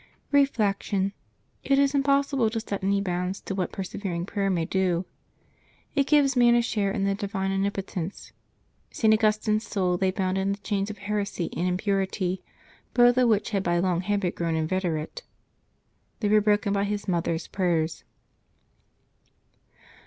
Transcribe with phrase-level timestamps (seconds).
[0.31, 1.13] Reflection.—
[1.71, 5.05] It is impossible to set any bounds to what persevering prayer may do.
[5.93, 8.31] It gives man a share in the Divine Omnipotence.
[8.89, 9.13] St.
[9.13, 12.41] Augustine's soul lay bound in the chains of heresy and impurity,
[12.95, 15.21] both of which had by long habit grown inveterate.
[16.19, 18.03] They were broken by his mother's prayers.